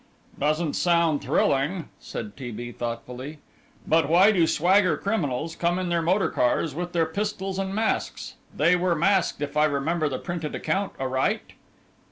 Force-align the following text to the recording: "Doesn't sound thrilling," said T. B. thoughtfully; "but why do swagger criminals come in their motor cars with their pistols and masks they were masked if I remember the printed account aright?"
"Doesn't 0.39 0.73
sound 0.73 1.21
thrilling," 1.21 1.89
said 1.99 2.35
T. 2.35 2.49
B. 2.49 2.71
thoughtfully; 2.71 3.37
"but 3.85 4.09
why 4.09 4.31
do 4.31 4.47
swagger 4.47 4.97
criminals 4.97 5.55
come 5.55 5.77
in 5.77 5.89
their 5.89 6.01
motor 6.01 6.31
cars 6.31 6.73
with 6.73 6.93
their 6.93 7.05
pistols 7.05 7.59
and 7.59 7.75
masks 7.75 8.33
they 8.51 8.75
were 8.75 8.95
masked 8.95 9.43
if 9.43 9.55
I 9.55 9.65
remember 9.65 10.09
the 10.09 10.17
printed 10.17 10.55
account 10.55 10.93
aright?" 10.99 11.51